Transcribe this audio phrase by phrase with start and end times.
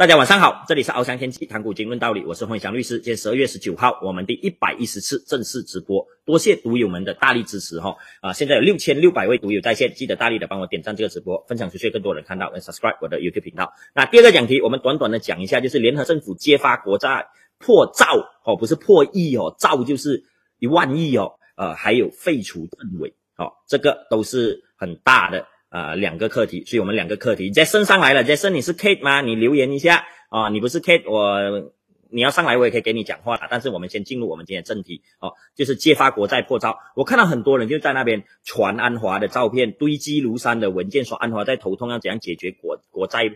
[0.00, 2.94] 大家晚上好，这里是翱翔天际谈股经论道理，我是洪祥律师。
[3.00, 8.32] 今天十二月十九号，我们第一百一十次正式直播，多谢读友们的大力支持哈啊！
[8.32, 13.74] 现在有六千六百位读友在线，记得大力的帮我点赞这个直播，分享出去，更多人看到，subscribe 我的 YouTube 频道。
[13.94, 17.26] 那第二个讲题，我们短短的讲一下，就是联合政府揭发国债
[17.58, 18.06] 破兆
[18.46, 20.24] 哦，不是破亿哦，兆就是
[20.60, 25.46] 一万亿哦，呃，还有废除政委哦，这个都是很大的。
[25.70, 27.50] 啊，两个课题，所以我们两个课题。
[27.52, 29.20] Jason 上来了，Jason 你是 Kate 吗？
[29.20, 31.72] 你留言一下啊，你不是 Kate，我
[32.10, 33.46] 你要上来我也可以给你讲话的。
[33.48, 36.76] 但是我们先进入我们今天正题哦，就是揭发国债破兆。
[36.96, 43.30] 我看到很多人就在那边传安华的照片，堆积如山的文件，说安华在头痛，要怎样解决国国债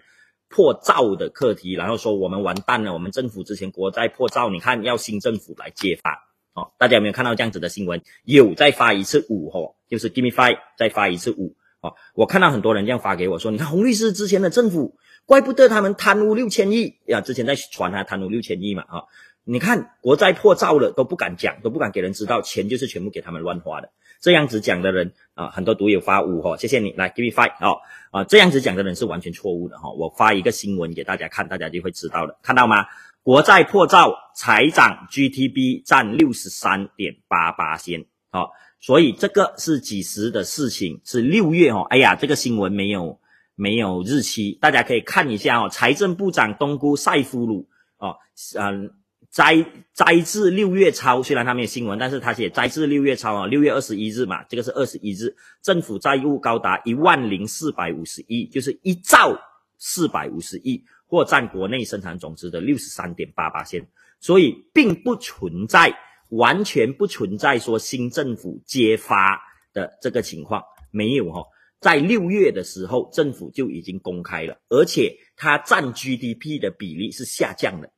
[0.48, 6.72] 破兆的课题，然后说我们完蛋了，我们政府之前国债破兆，你看要新政府来揭发哦。
[6.78, 8.02] 大家有没有看到这样子的新闻？
[8.24, 11.54] 有再发一次五哦，就是 Give me five，再发一次五。
[11.84, 14.96] 哦，我看到很多人这样发给我说，你看洪律师之前的政府，
[15.26, 19.02] 怪不得他们贪污六千亿呀，之前在传他贪污六千亿嘛，啊，
[19.44, 23.90] 你看国债破兆了都不敢讲，都不敢给人知道，钱就是全部给他们乱花的。
[24.20, 27.76] 这样子讲的人啊，很多读友发五哈，谢谢你来 give me five 哦，
[28.10, 29.90] 啊，这样子讲的人是完全错误的哈。
[29.90, 32.86] 我发一个新闻给大家看，大家就会知道了，看到吗？
[33.22, 38.50] 国债破兆，财长 GTB 占六十三点八八先，好。
[38.80, 41.00] 所以这个是几时的事情？
[41.04, 41.86] 是六月哦。
[41.88, 43.18] 哎呀，这个新闻没有
[43.54, 45.70] 没有日期，大家可以看一下哦。
[45.70, 48.16] 财政部长东姑塞夫鲁哦，
[48.58, 48.92] 嗯，
[49.30, 59.38] 摘摘自六月超，虽然他没有新闻，但是他写摘自六月超啊，六月二十一日嘛，这个是二十一日，政府债务高达一万零四百五十亿，就是一兆
[59.78, 63.88] 四百五十亿，或占国内生产总值的六十三点八八线，
[64.20, 65.96] 所以并不存在。
[66.36, 69.40] 完全不存在说新政府揭发
[69.72, 71.44] 的这个情况，没有哈，
[71.80, 77.90] 在六月的时候，政府就已经公开了，而且它占 GDP 的比例是下降的。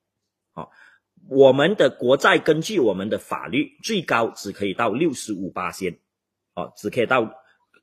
[0.53, 0.71] 好，
[1.29, 5.99] 我们的国债根据我们的法律，最高只可以到六十五八先，
[6.55, 7.33] 哦，只可以到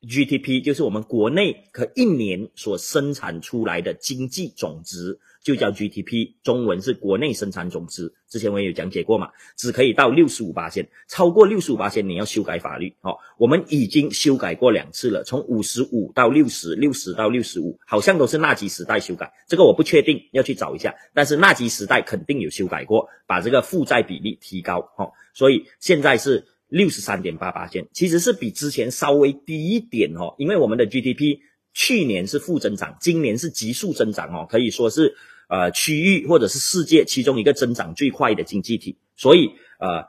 [0.01, 5.19] GDP，就是我们国内可一年所生产出来的经济总值。
[5.43, 8.13] 就叫 GDP，中文是国内生产总值。
[8.29, 12.95] 之前我也有讲解过嘛，只可以到六十五八线，超过六十五八线你要修改法律。
[13.01, 20.95] 哦，我们已经修改过两次了，从五十五到六十，六十到六十五，好像都是纳吉时代修改，这个我不确定，要去找一下。
[21.13, 24.79] 但是纳吉时代肯定有修改过，把这个负债比例提高。
[24.97, 31.39] 哦，所以现在是六十三点八八线，其实是比之前稍微低一点哦，因为我们的 GDP
[31.73, 35.15] 去年是负增长，今年是急速增长哦，可以说是。
[35.53, 40.05] 呃，区域或者是世界其中一个增长最快的经济体，所以呃，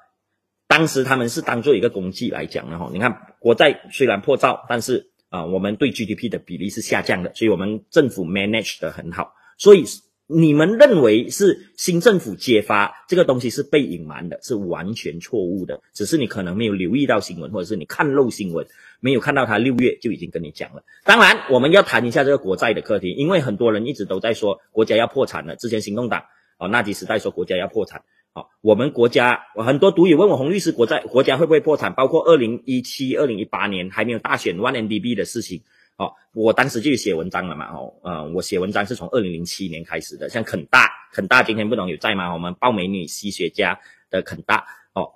[0.66, 2.88] 当时他们是当做一个工具来讲的哈。
[2.94, 9.84] 你看国债虽然破兆，但是啊，我们对 GDP 的比例是下降的，所以我们政府 manage 的很好，所以。
[10.27, 15.82] 你们认为是新政府揭发这个东西是被隐瞒的，是完全错误的。
[15.93, 18.66] 只是你可能没有留意到新闻，或者是你看漏新闻，
[19.05, 20.83] 没有看到他六月就已经跟你讲了。
[21.05, 25.57] 当然，我们要谈一下这个国债的课题，因为很多人一直都在说国家要破产了。
[25.57, 26.25] 之前行动党
[26.57, 31.93] 哦，纳吉时代说国家要破产，好，我们国家我很多读友问我洪律师，国债国家会不会破产？
[31.93, 35.61] 包括二零一七、二零一八年还没有大选 One NDB 的事情。
[35.97, 42.33] 哦，我当时就写文章了嘛，哦，呃，我写文章是从二零零七年开始的，像肯大，肯大今天不能有在吗？
[42.33, 43.79] 我们爆美女吸血家
[44.11, 45.13] 的肯大，哦，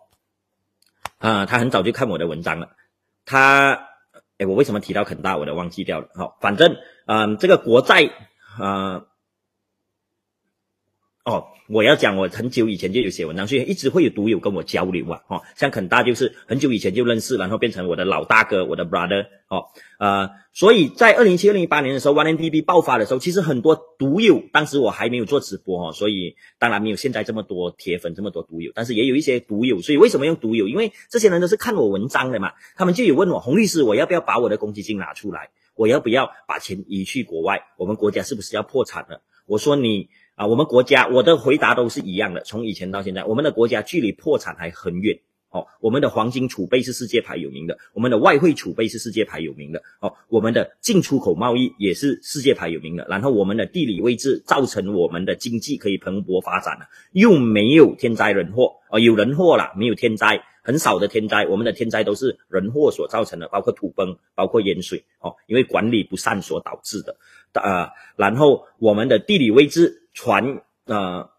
[1.17, 2.77] 啊，他很早就看我的文章了，
[3.29, 3.89] 他，
[4.39, 6.75] 哎，我为什么提到肯大，我都忘记掉了，好，反正，
[7.07, 8.11] 嗯，这个国债，
[8.59, 9.05] 啊。
[11.29, 15.21] 哦，我要讲，我很久以前就有写文章，所以一直会有读友跟我交流啊。
[15.29, 19.27] 哦，像肯大就是很久以前就认识，然后变成我的老大哥，我的 brother。
[19.49, 19.67] 哦，
[19.99, 29.83] 呃，所以在二零七、二零一八年的时候，One N T B 爆发的时候，其实很多读友，当时我还没有做直播哦，所以当然没有现在这么多铁粉，这么多读友，但是也有一些读友。
[29.83, 30.67] 所以为什么用读友？
[30.67, 35.51] 因为这些人都是看我文章的嘛，他们就有问我洪律师，我要不要把我的公积金拿出来？
[35.75, 37.67] 我要不要把钱移去国外？
[37.77, 39.21] 我们国家是不是要破产了？
[39.45, 40.09] 我说你。
[40.39, 45.19] 啊，我们国家，我的回答都是一样的，从以前到现在，我们的国家距离破产还很远。
[45.51, 49.83] 哦，我们的黄金储备是世界排有名的，我们的外汇储备是世界排有名的。
[49.99, 53.05] 哦，我们的进出口贸易也是世界排有名的。
[53.09, 58.75] 然后我们的地理位置造成我们的经济可以蓬勃发展了，又没有天灾人祸。
[58.91, 61.47] 哦，有人祸了，没有天灾，很少的天灾。
[61.47, 65.05] 我们的天灾都是人祸所造成的，包括土崩，包括淹水。
[65.19, 67.17] 哦，因为管理不善所导致的。
[67.55, 70.05] 呃，然后我们的地理位置。
[70.19, 71.31] 船呃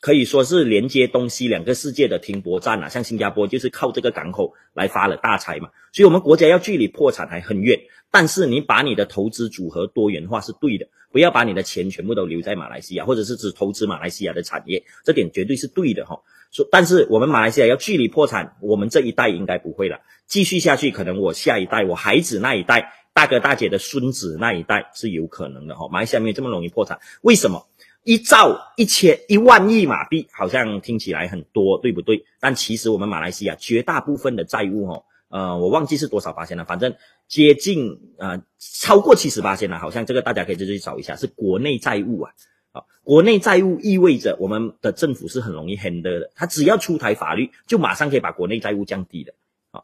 [0.00, 7.80] 可以说是连接东西两个世界的停泊站啊，像新加坡就是靠这个港口来发了大财嘛，所以我们国家要距离破产还很远。
[8.12, 16.22] 但是你把你的投资组合多元化是对的，不要把你的钱全部都留在马来西亚，或者是只投资马来西亚的产业，这点绝对是对的哈。
[16.52, 19.98] 说，但是我们马来西亚要距离破产，我们这一代应该不会了。
[20.28, 25.88] 继续下去，可能我下一代，我孩子那一代，大哥大姐的孙子那一代是有可能的哈。
[25.88, 27.66] 马来西亚没有这么容易破产，为什么？
[28.02, 32.24] 一兆一千一万亿马币，好像听起来很多，对不对？
[32.40, 36.94] 但其实我们马来西亚绝大部分的债务哈，呃，我忘记是多少八千了，反正
[37.28, 42.32] 接近呃超过七十八千了，好像这个大家可以自己找一下，是国内债务啊。
[42.72, 49.34] 啊，国内债务意味着我们的政府是很容易 handle 的，他只要出台法律，就马上可以把国内债务降低的。
[49.72, 49.82] 啊，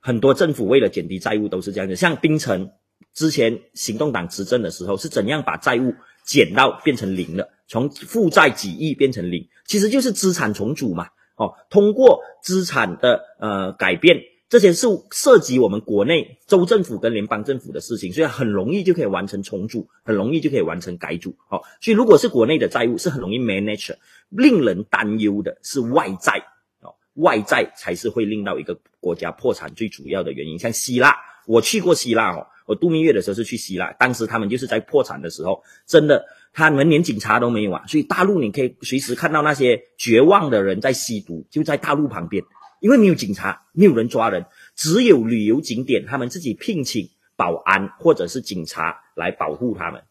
[0.00, 2.70] 很多政府为了减低债务都是这样的，像槟城
[3.12, 5.94] 之前行动党执政的时候是怎样把债务
[6.26, 11.08] 减到变成零了，从负债几亿变成零，其实就是资产重组嘛。
[11.36, 14.20] 哦，通过资产的呃改变。
[14.48, 21.34] 这些是涉及我们国内州政府跟联邦政府的事情，所以很容易就可以完成重组，很容易就可以完成改组。
[21.48, 23.96] 好，所以如果是国内的债务是很容易 manage，
[24.28, 26.46] 令人担忧的是外债
[26.80, 30.60] 哦，外债才是会令到一个国家破产最主要的原因。
[30.60, 31.16] 像希腊，
[31.48, 42.44] 我去过希腊哦，我度蜜月的时候是去希腊，当时他们就是在破产的时候，真的他们连警察都没有啊，所以大陆你可以随时看到那些绝望的人在吸毒，就在大陆旁边。
[42.78, 50.02] 因为没有警察，没有人抓人，只有旅游景点，他们自己聘请保安或者是警察来保护他们。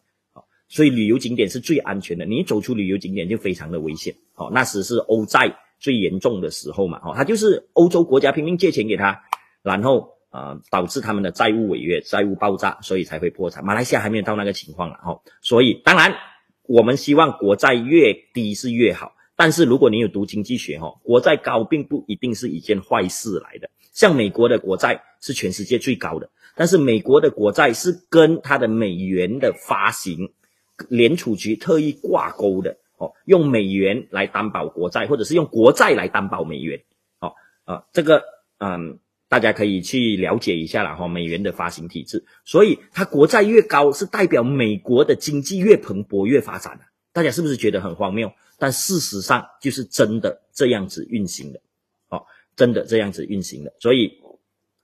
[0.68, 2.26] 所以旅游景点是最安全的。
[2.26, 4.16] 你走出旅游景点就非常的危险。
[4.34, 7.00] 哦，那时是欧债最严重的时候嘛。
[7.04, 9.22] 哦，他就是欧洲国家拼命借钱给他，
[9.62, 13.64] 然后啊导致他们的债务违约、债务爆炸，所以才会破产。
[13.64, 14.98] 马来西亚还没有到那个情况了。
[15.04, 16.14] 哦，所以当然
[16.62, 19.12] 我们希望国债越低是越好。
[19.38, 23.68] 但是如果你有读经济学，哈，国债高并不一定是一件坏事来的。
[23.92, 30.32] 像美国的国债是全世界最高的，但是美国的国债是跟它的美元的发行，
[30.88, 36.82] 联储局特意挂钩的，哦，用美元来担保国债，或者是用国债来担保美元，
[37.20, 37.34] 哦，
[37.64, 38.22] 啊，这个，
[38.58, 42.24] 嗯，大家可以去了解一下了，哈，美元的发行体制。
[42.44, 46.80] 所以它国债越高，是代表美国的经济越蓬勃越发展
[47.12, 48.30] 大家是不是觉得很荒谬？
[48.58, 51.60] 但事实上就是真的这样子运行的，
[52.08, 52.24] 哦，
[52.56, 53.74] 真的这样子运行的。
[53.80, 54.12] 所以，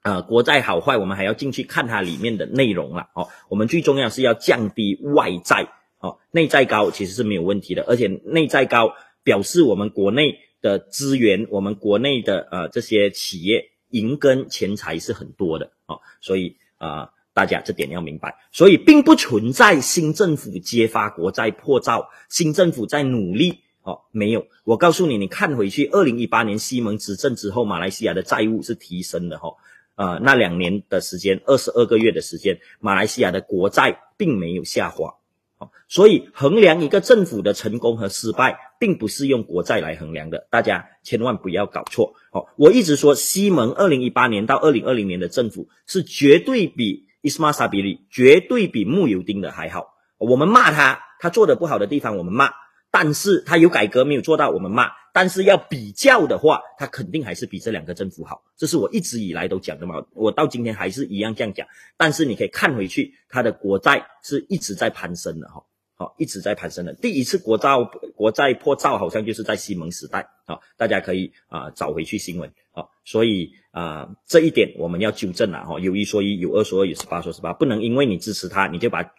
[0.02, 3.28] 呃，国债好坏，我们还要进去看它里面的内容了，哦。
[3.48, 5.68] 我们最重要是要降低外债，
[6.00, 17.10] 哦，内债高其实是没有问题的，而且内债高表示我们国内的资源，我们国内的呃这些企业银根钱财是很多的，哦，所以啊。
[17.34, 24.48] 大家这点要明白，所以并不存在新政府揭发国债破兆，新政府在努力哦，没有。
[24.64, 29.54] 我告诉你，你看回去，二零一八年西蒙执政之后，马来西亚的债务是提升的哈，
[29.94, 35.14] 呃，那两年的时间，二十二个月的时间，马来西亚的国债并没有下滑，
[35.56, 42.48] 哦，所以衡量一个政府的成功和失败，并不是用国债来衡量的，大家千万不要搞错哦。
[42.56, 47.06] 我一直说，西蒙二零一八年到二零二零年的政府是绝对比。
[47.20, 49.94] 伊斯玛萨比利绝对比穆尤丁的还好。
[50.18, 52.50] 我们骂他，他做的不好的地方我们骂，
[52.90, 54.90] 但是他有改革没有做到，我们骂。
[55.12, 58.42] 但是要比较的话，他肯定还是比这两个政府好。
[58.56, 61.68] 这是我一直以来都讲的嘛，我到今天还是一样这样讲。
[61.96, 65.62] 但是你可以看回去，他的国债是一直在攀升的哈，
[66.02, 66.94] 好，一直在攀升的。
[66.94, 67.84] 第一次国造
[68.16, 73.52] 国债破兆好像就是在西蒙时代啊，大家可以啊找回去新闻啊，所以。
[73.72, 75.80] 啊，这一点我们要纠正了哈。
[75.80, 79.14] 有一说一，有二说二，有十八说十八，不能因为你支持他，你就把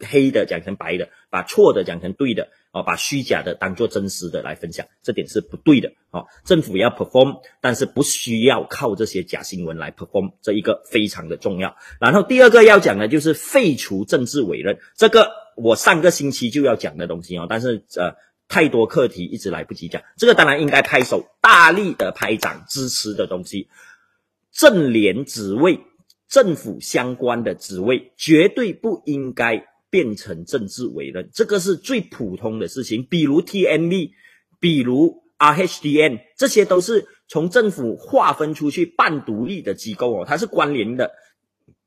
[0.00, 5.92] 黑的讲成白的，把错的讲成对的，哦，把虚假的当做真实的来分享，这点是不对的。
[6.10, 11.76] 哦，政府要 perform，但是不需要靠这些假新闻来 perform，这一个非常的重要。
[12.00, 18.14] 然后第二个要讲的就是废除政治委任，这个我上个星期就要讲的东西哦，但是呃。
[18.48, 23.68] 太多课题一直来不及讲，这个当然应该拍手大力的拍掌支持的东西。
[24.52, 25.80] 政联职位、
[26.28, 33.06] 政府相关的职位绝对不应该变成政治委任，这个是最普通的事情。
[33.06, 34.12] 比如 T M B，
[34.60, 41.12] 比如 R H D N，这些都是从政府划分出去半独立的机构哦，它是关联的，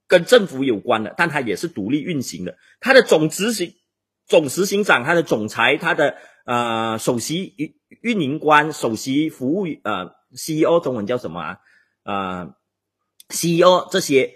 [0.08, 2.58] 跟政府有关的，但它也是独立运行的。
[2.80, 3.74] 它的总执行、
[4.28, 6.16] 总执行长、它的总裁、它的。
[6.46, 11.58] 呃，首席运运营官、首席服务呃 CEO，中文叫什么啊？
[12.04, 12.54] 呃
[13.30, 14.36] ，CEO 这些，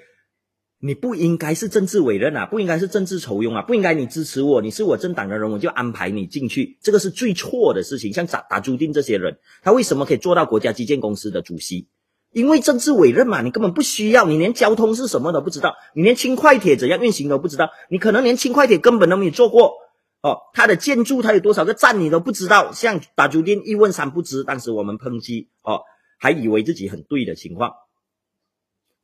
[0.79, 8.11] 你不应该是政治委任啊，不应该是政治酬庸啊，不应该你支持我，你是我政党的人，我就安排你进去，这个是最错的事情。
[8.11, 11.89] 像打打朱定这些人，他为什么可以做到国家基建公司的主席？
[12.31, 19.73] 因为政治委任嘛，你根本不需要，你连交通是什么都不知道，你连轻快铁怎样运行都不知道，你可能连轻快铁根本都没有坐过
[20.21, 20.37] 哦。
[20.53, 24.43] 它的建筑它有多少个站你都不知道，像打酒店一问三不知。
[24.43, 25.81] 当时我们抨击哦，
[26.19, 27.71] 还以为自己很对的情况，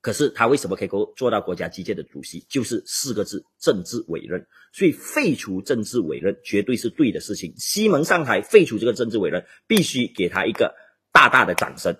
[0.01, 2.45] 可是他为什么可以够做到国家机械的主席？
[2.47, 4.45] 就是四个字：政治委任。
[4.71, 7.55] 所以废除政治委任绝对是对的事情。
[7.57, 10.75] 西蒙上台废除这个政治委任，必须给他一个
[11.11, 11.97] 大大的掌声。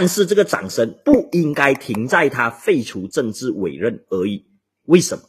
[0.00, 4.46] 但是这个掌声不应该停在他废除政治委任而已。
[4.86, 5.24] 为什么？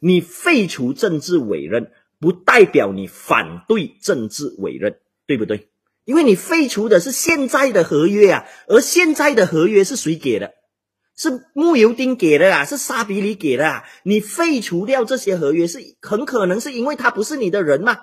[0.00, 4.96] 你废除政治委任，不代表你反对政治委任，
[5.26, 5.68] 对不对？
[6.06, 10.54] 因为你废除的是现在的合约啊，而现在的合约是谁给的？
[11.14, 13.84] 是木油丁给的啊，是沙比里给的啊。
[14.02, 17.98] 你废除掉这些合约，是很可能是因为他不是你的人嘛？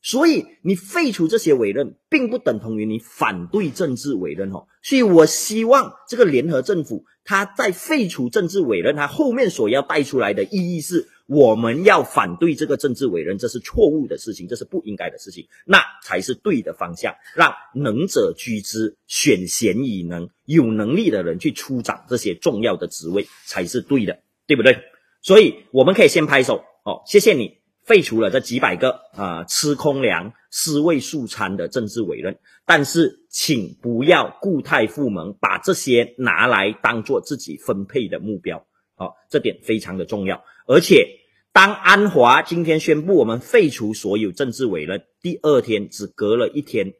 [0.00, 4.66] 所以你废除这些委任，并不等同于你反对政治委任哦。
[4.88, 17.14] 所以我希望这个联合政府，它在废除政治委任，它后面所要带出来的意义是，我们要反对这个政治委任，这是错误的事情，这是不应该的事情，那才是对的方向。
[17.34, 24.78] 让能者居之，选贤以能，有能力的人去出掌这些重要的职位，才是对的，对不对？
[25.20, 27.57] 所以我们可以先拍手哦，谢谢你。
[27.88, 38.66] 废除了这几百个啊吃空粮、尸位素餐的政治委任，但是请不要固态复萌，把这些拿来当做自己分配的目标。
[38.94, 40.44] 好，这点非常的重要。
[40.66, 41.06] 而且，
[41.50, 46.92] 当安华今天宣布我们废除所有政治委任，第二天只隔了一天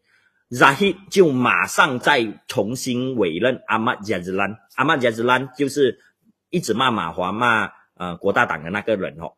[0.59, 4.57] 扎希就马上再重新委任阿玛加兹兰。
[4.75, 5.99] 阿玛加兹兰就是
[6.49, 9.33] 一直骂马华、骂呃国大党的那个人哦。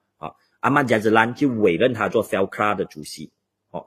[0.60, 3.32] 阿曼加兹兰就委任他做 Felcra 的主席，
[3.70, 3.86] 哦，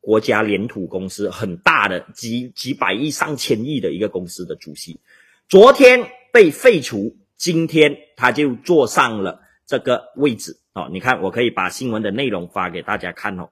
[0.00, 5.00] 国家联土公司很大的几几百亿上千亿的一个公司的主席，
[5.48, 13.50] 昨天被废除，今天他就坐上了这个位置，哦，你看我可以把新闻的内容发给大家看哦，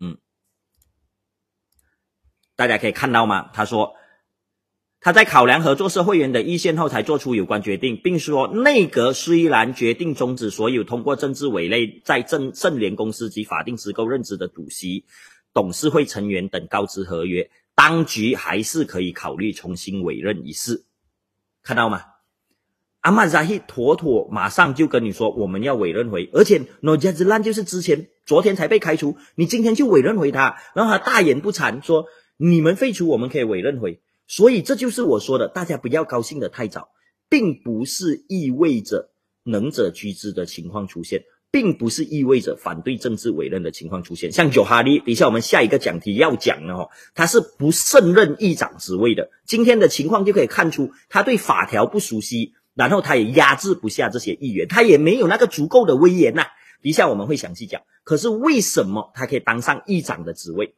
[0.00, 0.18] 嗯，
[2.56, 3.50] 大家可以看到吗？
[3.52, 3.96] 他说。
[5.04, 15.04] 他在考量合作社会员的意见后，才做出有关决定，并说内阁虽然决定终止所有通过政治委任在政盛联公司及法定机构任职的主席、
[15.52, 20.86] 董事会成员等高职合约，当局还是可以考虑重新委任一事。
[21.62, 22.00] 看到吗？
[23.00, 32.06] 阿曼扎希妥妥马上就跟你说，我们要委任回，而且诺加兹兰就是之前昨天才被开除，你今天就委任回他，然后他大言不惭说，
[32.38, 34.00] 你们废除我们可以委任回。
[34.36, 36.88] 所以这就是我说的，大家不要高兴的太早，
[37.28, 39.10] 并不是意味着
[39.44, 41.22] 能者居之的情况出现，
[41.52, 44.32] 并不是意味着反对政治委任的情况出现。
[44.32, 49.30] 像九哈利，等一下我们下一个讲题要讲的哈，他是不胜任议长职位的。
[49.46, 56.42] 今天的情况就可以看出，他对法条不熟悉，然后他也压制不下这些议员，他也没有那个足够的威严呐。
[56.82, 57.82] 等一下我们会详细讲。
[58.02, 60.74] 可是为什么他可以当上议长的职位？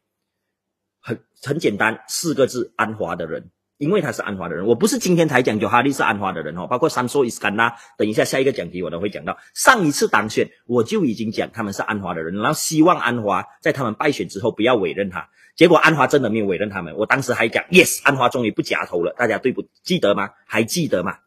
[1.07, 4.67] 很很简单，四个字：安华的人，因为他是安华的人。
[4.67, 7.75] 我不是今天才讲，就哈利是安华的人哦，包括三索伊斯干呐。
[7.97, 9.39] 等一下下一个讲题我都会讲到。
[9.55, 15.29] 上一次当选我就已经讲他们是安华的人，然后希望安华在他们败选之后不要委任他。
[15.55, 19.15] 结果安华真的没有委任他们，我当时还讲，yes，安华终于不夹头了。
[19.17, 20.31] 大家对不记得吗？
[20.45, 21.19] 还记得吗？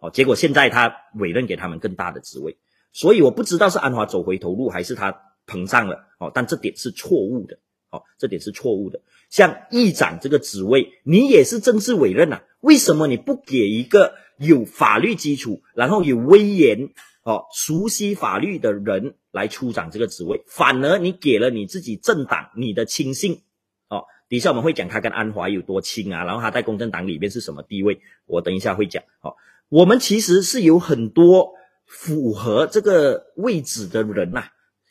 [0.00, 2.58] 哦，结果现在他委任给他们更大的职位，
[2.92, 7.56] 所以我不知道是安华走回头路还是他膨胀了哦，但这点是错误的。
[7.94, 9.00] 哦，这点是错误的。
[9.30, 12.42] 像议长这个职位，你也是政治委任呐？
[12.60, 16.90] 为什么你不给一个有法律基础，然后有威严、
[17.22, 20.42] 哦熟悉法律的人来出掌这个职位？
[20.46, 23.42] 反而你给了你自己政党你的亲信，
[23.88, 28.00] 哦，底下我们会讲他跟安华有多亲啊，然后他在公正党里面是什么地位？
[28.26, 29.02] 我等一下会讲。
[29.20, 29.36] 哦，
[29.68, 31.52] 我们其实是有很多
[31.86, 34.44] 符合这个位置的人呐。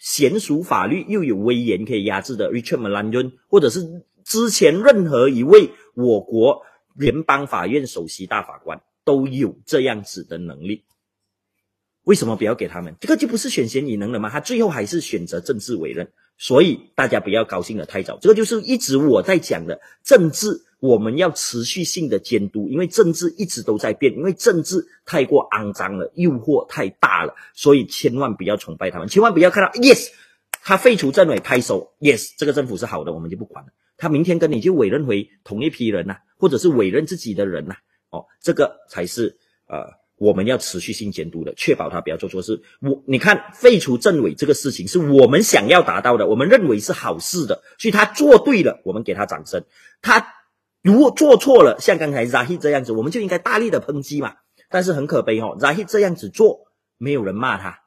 [0.03, 10.83] 娴熟法律又有威严可以压制的 Richard m a l a n n 或者是之前任何一位我国联邦法院首席大法官都有这样子的能力，
[12.03, 12.95] 为什么不要给他们？
[13.00, 14.29] 这个就不是选贤与能了吗？
[14.29, 18.18] 他最后还是选择政治委任，所以大家不要高兴的太早。
[18.22, 20.63] 这个就是一直我在讲的政治。
[20.84, 30.10] 我们要持续性的监督，因为政治一直都在变，因为政治太过肮脏了，诱惑太大了，所以千万不要崇拜他们，千万不要看到 yes，
[30.62, 33.72] 他废除政委拍手，yes，这个政府是好的，我们就不管了。
[33.96, 37.75] 他明天跟你就委任回同一批人呐，或者是委任自己的人呐，
[38.10, 39.38] 哦，这个才是
[39.68, 39.86] 呃
[40.17, 42.62] 我们要持续性监督的，确保他不要做错事。
[42.82, 49.63] 我你看废除政委这个事情是我们想要达到的，我们认为是好事的，所以他做对了，我们给他掌声。
[50.01, 50.36] 他。
[50.86, 54.34] 如果做错了，像刚才 Zahi 这样子，我们就应该大力的抨击嘛。
[54.70, 56.67] 但是很可悲哦，Zahi 这样子做，
[56.98, 57.84] 没有人骂他，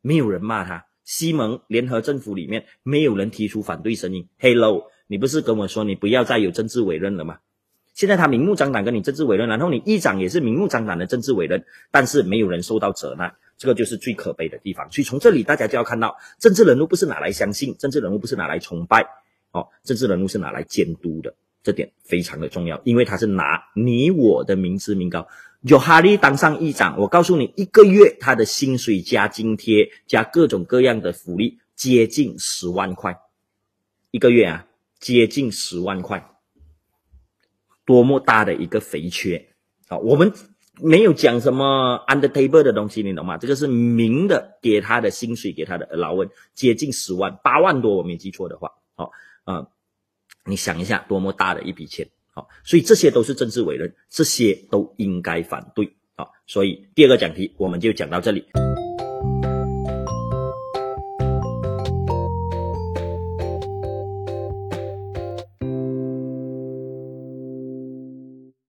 [0.00, 0.84] 没有人骂他。
[1.04, 4.28] 西蒙联合政府里面没有人提出反对声音。
[4.40, 7.38] Hello，你不是跟我说你不要再有政治委任了吗？
[7.94, 14.90] 现在他明目张胆跟你政治委任，然后你议长也是明目张胆的政治委任，但是没有人受到责难，这个就是最可悲的地方。
[14.92, 19.06] 所以从这里大家就要看到，政治人物不是拿来相信，政治人物不是拿来崇拜，
[19.52, 21.34] 哦，政治人物是拿来监督的。
[21.62, 25.26] 这点非常的重要，因为他是拿你我的民脂民膏。
[25.62, 33.16] 有哈利当上议长，我告诉你，一个月他的薪水加津贴加各种各样的福利，接近十万块，
[34.10, 34.66] 一个月啊，
[35.00, 36.33] 接近十万块，
[37.84, 39.48] 多么大的一个肥缺
[39.88, 39.98] 啊！
[39.98, 40.32] 我们
[40.80, 43.38] 没有讲什么 under table 的东西，你懂吗？
[43.38, 49.10] 这个是明的，给他的薪水，给他的劳温，接近十万，八万多，我没记错的话，好
[49.44, 49.66] 啊。
[50.46, 56.26] 你想一下，多么大的一笔钱，好，所以这些都是政治委任，这些都应该反对啊。
[56.46, 58.44] 所以第二个讲题我们就讲到这里。